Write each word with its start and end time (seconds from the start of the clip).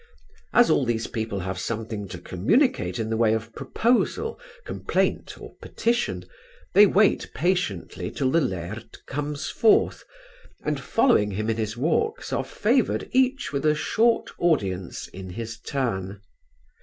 As 0.51 0.71
all 0.71 0.83
these 0.83 1.05
people 1.05 1.41
have 1.41 1.59
something 1.59 2.07
to 2.07 2.17
communicate 2.17 2.97
in 2.97 3.11
the 3.11 3.17
way 3.17 3.35
of 3.35 3.53
proposal, 3.53 4.39
complaint, 4.65 5.37
or 5.39 5.53
petition, 5.61 6.25
they 6.73 6.87
wait 6.87 7.29
patiently 7.35 8.09
till 8.09 8.31
the 8.31 8.41
laird 8.41 8.97
comes 9.05 9.49
forth, 9.51 10.03
and, 10.65 10.79
following 10.79 11.29
him 11.29 11.51
in 11.51 11.57
his 11.57 11.77
walks, 11.77 12.33
are 12.33 12.43
favoured 12.43 13.09
each 13.11 13.53
with 13.53 13.63
a 13.63 13.75
short 13.75 14.31
audience 14.39 15.07
in 15.09 15.29
his 15.29 15.59
turn. 15.59 16.19